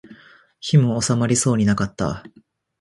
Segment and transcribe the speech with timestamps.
[0.59, 2.23] 火も納まりそうもなかった